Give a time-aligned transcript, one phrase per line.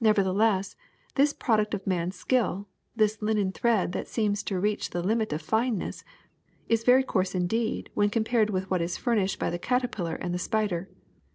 [0.00, 0.76] Never theless,
[1.16, 5.42] this product of man's skill, this linen thread that seems to reach the limit of
[5.42, 6.04] fineness,
[6.70, 10.38] is very coarse indeed when compared with what is furnished by the caterpillar and the
[10.38, 10.88] spider.